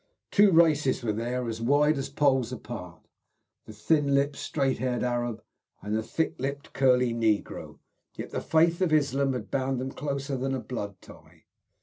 Two 0.31 0.51
races 0.51 1.03
were 1.03 1.13
there, 1.13 1.47
as 1.47 1.61
wide 1.61 1.99
as 1.99 2.09
the 2.09 2.15
poles 2.15 2.51
apart 2.51 3.03
the 3.67 3.71
thin 3.71 4.15
lipped, 4.15 4.35
straight 4.35 4.79
haired 4.79 5.03
Arab 5.03 5.43
and 5.79 5.95
the 5.95 6.01
thick 6.01 6.33
lipped, 6.39 6.73
curly 6.73 7.13
negro 7.13 7.77
yet 8.17 8.31
the 8.31 8.41
faith 8.41 8.81
of 8.81 8.91
Islam 8.91 9.33
had 9.33 9.51
bound 9.51 9.79
them 9.79 9.91
closer 9.91 10.35
than 10.35 10.55
a 10.55 10.59
blood 10.59 10.99
tie. 11.03 11.45